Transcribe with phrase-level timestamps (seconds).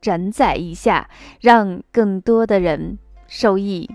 [0.00, 1.08] 转载一下，
[1.40, 3.90] 让更多的人受益。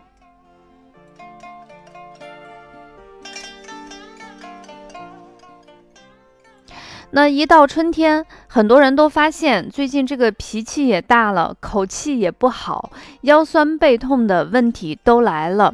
[7.11, 15.73] 那一到春天，很多人都发现最近这个脾气也大了，口气也不好，腰酸背痛的问题都来了。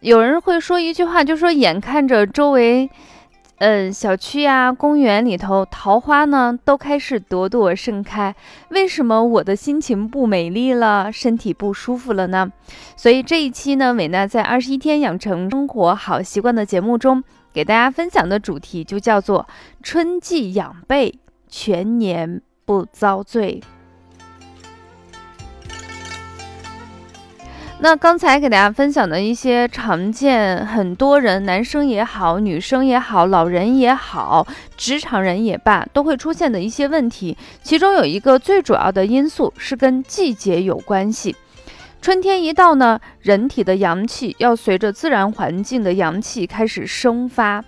[0.00, 2.90] 有人会说一句话，就说眼看着周围。
[3.60, 8.34] 嗯，小区呀，公园里头桃花呢都开始朵朵盛开。
[8.70, 12.50] 为什么我的心情不美丽了，身体不舒服了呢？
[12.96, 19.46] 所以这一期呢，伟娜在二十一天养成生活好习惯的节目中，给大家分享的主题就叫做
[19.82, 23.62] 春季养背，全年不遭罪。
[27.82, 41.34] 那刚才给大家分享的一些常见，很多人，男生也好，女生也好，老人也好，职场人也罢，都会出现的一些问题，其中有一个最主要的因素是跟季节有关系。
[42.02, 47.64] 春天一到呢，人体的阳气要随着自然环境的阳气开始生发。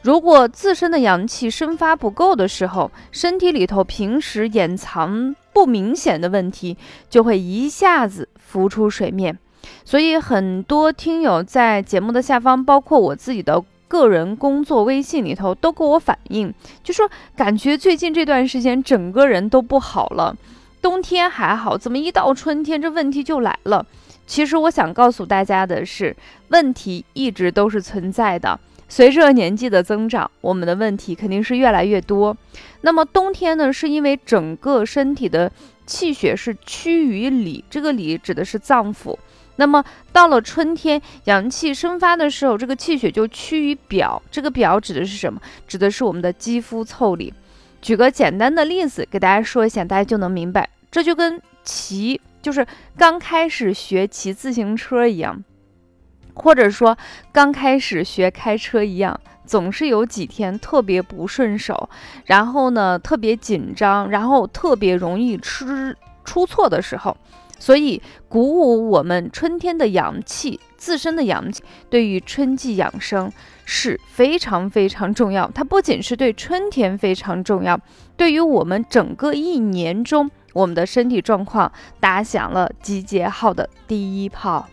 [0.00, 6.78] 如果自身的阳气生发不够的时候，身体里头平时掩藏不明显的问题，
[7.10, 9.36] 就会一下子浮出水面。
[9.84, 20.36] 所以很多听友在节目的下方，包括我自己的个人工作微信里头，都给我反映，就说感觉最近这段时间整个人都不好了。
[20.82, 23.84] 冬天还好，怎么一到春天这问题就来了？
[24.26, 26.16] 其实我想告诉大家的是，
[26.48, 28.58] 问题一直都是存在的。
[28.88, 32.36] 随着年纪的增长，我们的问题肯定是越来越多。
[32.82, 35.50] 那么冬天呢，是因为整个身体的
[35.86, 39.16] 气血是趋于里，这个里指的是脏腑。
[39.56, 44.22] 那么到了春天，阳气生发的时候，这个气血就趋于表。
[44.30, 45.40] 这个表指的是什么？
[45.66, 47.32] 指的是我们的肌肤腠理。
[47.82, 50.68] 举个简单的例子给大家说一下，大家就能明白。
[50.90, 55.44] 这就跟骑，就是刚开始学骑自行车一样，
[56.34, 56.96] 或者说
[57.32, 61.88] 刚开始学开车一样，总是有几天特别不顺手，
[62.24, 67.16] 然后呢特别紧张，然后特别容易吃出错的时候。
[67.58, 73.32] 所以，鼓舞我们春天的阳气，自身的阳气，对于春季养生
[73.64, 75.50] 是非常非常重要。
[75.54, 77.80] 它不仅是对春天非常重要，
[78.16, 84.68] 对于我们整个一年中，我们的身体状况打响了集结号的第一炮。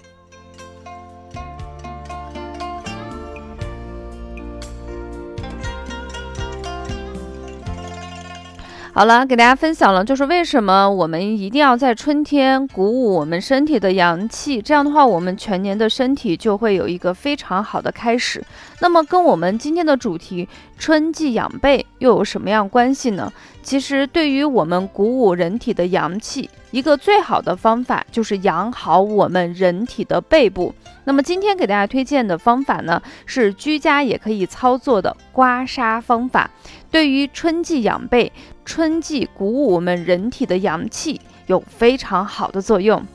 [8.95, 18.45] 好了，给大家分享了，就是为什么我们一定要在春天鼓舞我们身体的阳气，这样的话，我们全年的身体就会有一个非常好的开始。
[18.81, 23.33] 那么，跟我们今天的主题“春季养背”又有什么样关系呢？
[23.63, 30.71] 其实，对于我们鼓舞人体的阳气，一个最好的方法就是养好我们人体的背部。
[31.05, 36.47] 那么，今天给大家推荐的方法呢，是居家也可以操作的刮痧方法。
[36.91, 38.31] 对于春季养背。
[38.65, 43.05] 春季鼓舞我们人体的阳气有非常好的作用。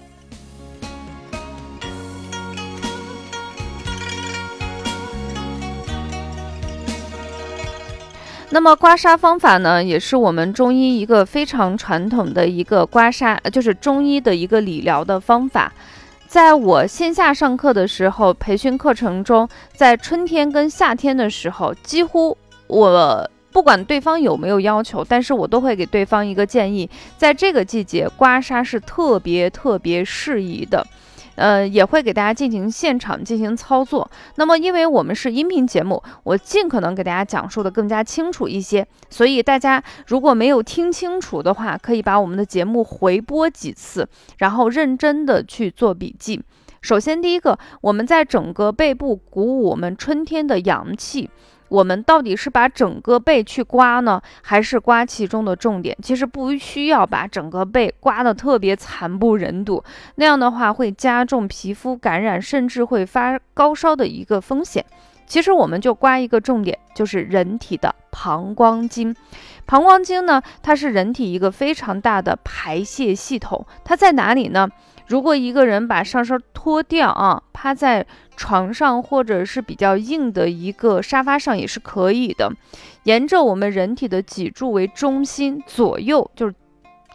[8.51, 15.71] 那么刮痧方法呢，也是我们中医一个非常传统的一个刮痧，就是中医的一个理疗的方法。
[16.27, 22.37] 在我线下上课的时候，培训课程中，在春天跟夏天的时候，几乎
[22.67, 23.31] 我。
[23.51, 30.87] 不管对方有没有要求，但是我都会给对方一个建议，在这个季节刮痧是特别特别适宜的，
[31.35, 34.09] 呃，也会给大家进行现场进行操作。
[34.37, 44.07] 那么，因为我们是音频节目，我尽可能给大家讲述的更加清楚一些，所以大家如果没有听清楚的话，可以把我们的节目回播几次，
[44.37, 46.43] 然后认真的去做笔记。
[46.81, 51.29] 首先，第一个，我们在整个背部鼓舞我们春天的阳气。
[51.69, 55.97] 我们到底是把整个背去刮呢，还是刮其中的重点？
[56.03, 59.83] 其实不需要把整个背刮得特别惨不忍睹，
[60.17, 64.85] 那样的话会加重皮肤感染，甚至会发高烧的一个风险。
[65.27, 69.15] 其实我们就刮一个重点，就是人体的膀胱经。
[69.67, 74.67] 膀胱经呢，它是人体一个非常大的排泄系统，它在哪里呢？
[75.09, 78.07] 如果一个人把上身脱掉啊，趴在
[78.37, 82.53] 床上或者是比较硬的一个沙发上也是可以的。
[83.05, 86.55] 沿着我们人体的脊柱为中心，左右就是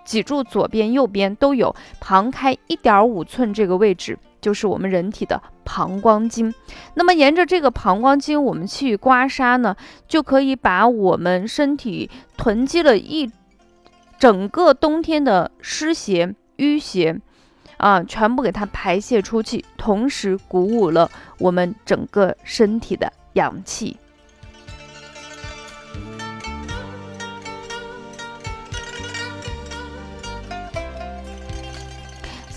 [0.04, 6.51] 脊柱左边、右边都有旁开一点五寸这个位置，就是我们人体的膀胱经。
[6.95, 9.75] 那么沿着这个膀胱经，我们去刮痧呢，
[10.07, 13.31] 就可以把我们身体囤积了一
[14.18, 17.22] 整个冬天的湿邪、淤邪。
[17.77, 23.97] 啊，全部给它排泄出去，同时鼓舞了我们整个身体的阳气。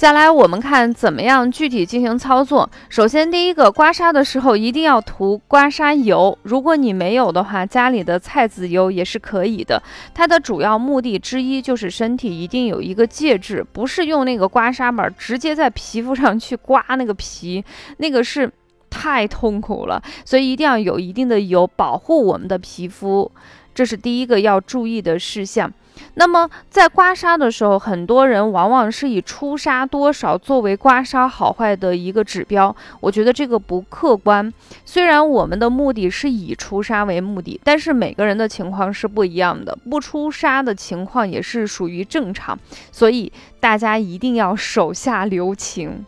[0.06, 2.70] 下来我们看怎么样具体进行操作。
[2.88, 9.82] 首先，第一个刮痧的时候一定要涂刮痧油，如果你没有的话，家里的菜籽油也是可以的。
[10.14, 17.64] 它的主要目的之一就是身体一定有一个介质，不是用那个刮痧板直接在皮肤上去刮那个皮，
[17.96, 18.48] 那个是
[18.88, 20.00] 太痛苦了。
[20.24, 23.28] 所以一定要有一定的油保护我们的皮肤，
[23.76, 25.70] 这是第一个要注意的事项。
[26.14, 32.74] 那么在刮痧的时候，很多人往往是以出痧多少作为刮痧好坏的一个指标。
[33.00, 34.50] 我觉得这个不客观。
[34.86, 42.58] 虽然我们的目的是以出痧为目的，但是每个人的情况是不一样的，不出痧的情况也是属于正常。
[42.90, 43.30] 所以
[43.60, 46.04] 大家一定要手下留情。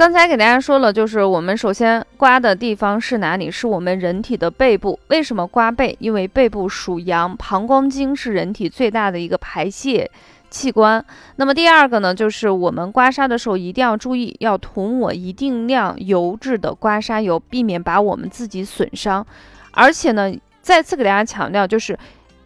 [0.00, 3.50] 刚才给大家说了，就是我们首先刮的地方是哪里？
[3.50, 4.98] 是我们人体的背部。
[5.08, 5.94] 为什么刮背？
[6.00, 10.10] 因为背部属阳，膀胱经是人体最大的一个排泄
[10.48, 11.04] 器官。
[11.36, 19.26] 那么第二个呢，就是我们刮痧的时候一定要注意，要涂抹一定量油质的刮痧油，避免把我们自己损伤。
[19.72, 21.98] 而且呢，再次给大家强调，就是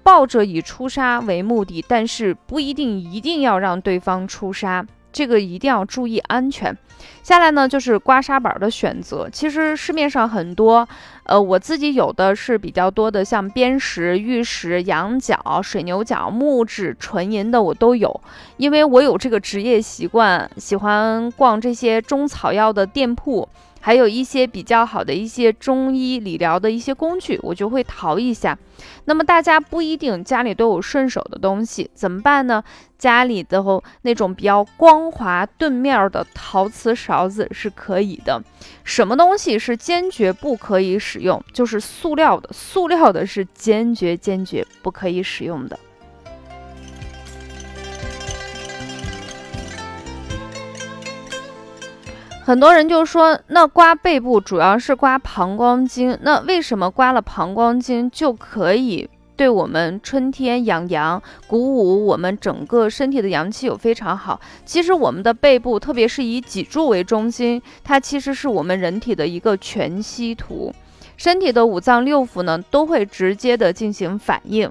[0.03, 4.85] 抱着以出痧为目的，但是不一定一定要让对方出痧。
[5.12, 6.77] 这个一定要注意安全。
[7.23, 9.29] 下来呢，就是刮痧板的选择。
[9.32, 10.87] 其实市面上很多，
[11.23, 18.20] 呃，我自己有的是比较多的，像砭石、玉石、羊角、水牛角、木质、纯银的我都有。
[18.58, 23.49] 因为我有这个职业习惯，喜欢逛这些中草药的店铺。
[23.85, 28.59] 还有一些比较好的一些中医理疗的一些工具，我就会淘一下。
[29.05, 32.65] 那么大家不一定家里都有顺手的东西，怎么办呢？
[32.97, 33.63] 家里的
[34.01, 38.43] 那种比较光滑钝面的陶瓷勺子是可以的。
[38.85, 41.45] 什么东西是坚决不可以使用？
[41.53, 45.79] 就是塑料的，塑料的是坚决坚决不可以使用的。
[52.46, 64.38] 很多人就说，那刮背部主要是刮膀胱经，那为什么刮了膀胱经就可以对我们春天养阳、鼓舞我们整个身体的阳气有非常好？
[64.67, 70.70] 其实我们的背部，特别是以脊柱为中心，它其实是我们人体的一个全息图，
[71.17, 74.70] 身体的五脏六腑呢都会直接的进行反应。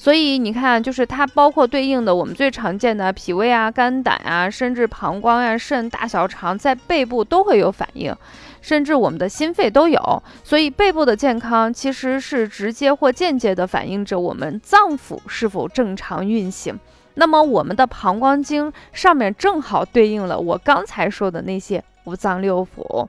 [0.00, 8.14] 所以你看，就是它包括对应的我们最常见的脾胃啊、肝胆啊，甚至膀胱呀、肾、大小肠，在背部都会有反应，
[8.60, 10.22] 甚至我们的心肺都有。
[10.44, 16.78] 所以背部的健康其实是直接或间接的反映着我们脏腑是否正常运行。
[17.14, 23.08] 那么我们的膀胱经上面正好对应了我刚才说的那些五脏六腑。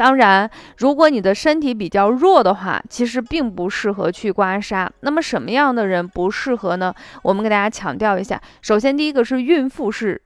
[0.00, 4.88] 当然，如果你的身体比较弱的话，其实并不适合去刮痧。
[5.00, 6.94] 那么什么样的人不适合呢？
[7.22, 8.40] 我们给大家强调一下。
[8.62, 10.22] 首先，第一个是孕妇是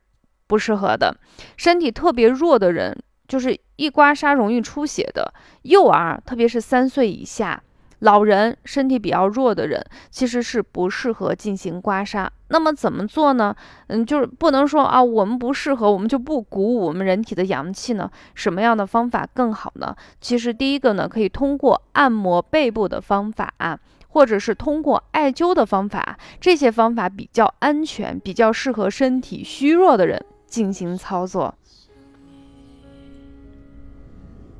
[0.46, 1.16] 不适合的，
[1.56, 7.60] 身体特别弱的人，就是一刮痧容易出血的，幼儿，特别是三岁以下。
[8.04, 12.28] 老人身体比较弱的人，其实是不适合进行刮痧。
[12.48, 13.56] 那么怎么做呢？
[13.86, 18.10] 嗯，就是不能说啊，我们不适合，我们就不鼓舞我们人体的阳气呢？
[18.34, 19.96] 什么样的方法更好呢？
[20.20, 23.50] 其实第一个呢，可以通过按摩背部的方法，
[24.08, 31.54] 或者是通过艾灸的方法，这些方法比较安全，比较适合身体虚弱的人进行操作。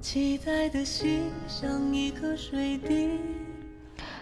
[0.05, 3.19] 期待的心像一颗水滴。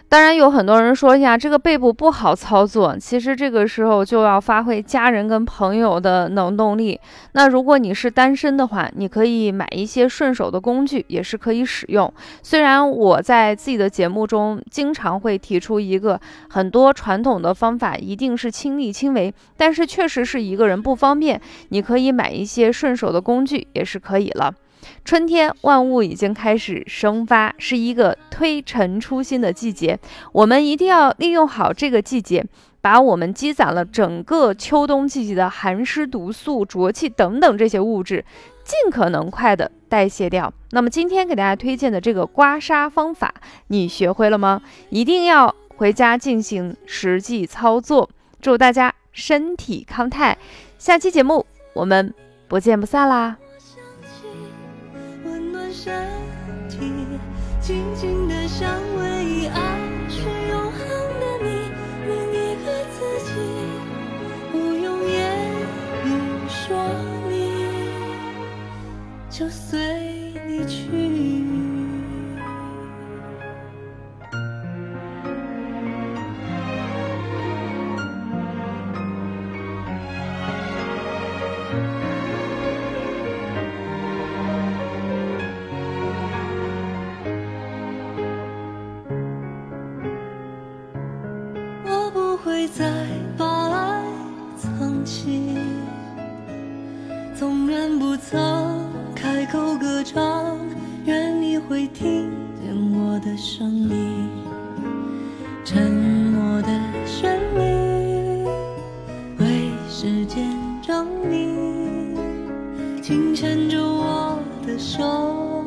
[0.08, 2.96] 当然有很多人说呀，这个背部不好操作。
[2.96, 7.00] 其实这个时候就要发挥家人跟朋友的能动力。
[7.32, 12.14] 那如果你是单身的话，你可以买一些顺手的工具，也是可以使用。
[12.44, 16.20] 虽然我在自己的节目中经常会提出一个
[16.50, 24.54] 很多传统的方法一定是亲力亲为，但是确实是一个人不方便，你可以买一些顺手的工具也是可以了。
[25.04, 29.98] 春天，万物已经开始生发，是一个推陈出新的季节。
[30.32, 32.44] 我们一定要利用好这个季节，
[32.80, 38.24] 把我们积攒了整个秋冬季节的寒湿毒素、浊气等等这些物质，
[38.64, 40.52] 尽可能快的代谢掉。
[40.70, 43.34] 那么今天给大家推荐的这个刮痧方法，
[43.68, 44.62] 你学会了吗？
[44.90, 48.08] 一定要回家进行实际操作。
[48.40, 50.36] 祝大家身体康泰！
[50.76, 52.12] 下期节目我们
[52.48, 53.36] 不见不散啦！
[57.62, 59.78] 静静的相偎，爱
[60.08, 60.18] 是
[60.50, 60.80] 永恒
[61.20, 61.46] 的你，
[62.08, 63.30] 另一个自己，
[64.50, 65.14] 不用言
[66.04, 66.06] 语
[66.48, 66.76] 说，
[67.30, 67.32] 你
[69.30, 70.01] 就随。
[92.68, 92.84] 再
[93.36, 94.04] 把爱
[94.56, 95.56] 藏起，
[97.34, 98.90] 纵然不曾。
[99.14, 100.58] 开口歌唱，
[101.04, 104.28] 愿你会听见我的声音。
[105.64, 106.68] 沉默的
[107.06, 108.44] 旋律，
[109.38, 110.50] 为时间
[110.82, 112.16] 证明。
[113.00, 115.64] 请牵着我的手，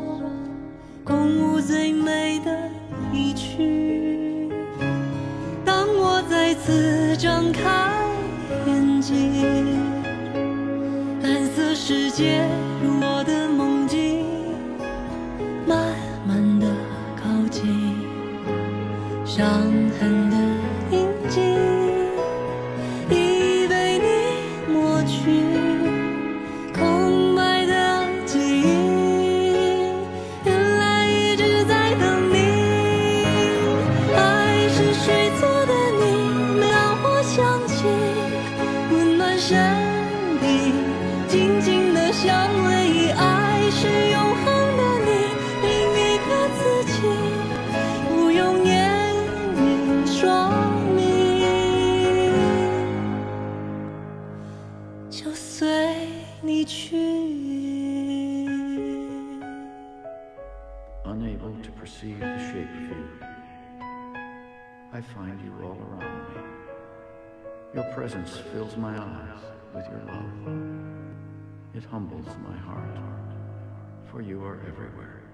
[1.03, 2.69] 共舞最美的
[3.13, 4.04] 一曲。
[6.65, 7.93] 次张开
[8.65, 9.13] 眼睛，
[11.21, 12.43] 蓝色世界。
[71.75, 72.97] It humbles my heart,
[74.09, 75.25] for you are everywhere.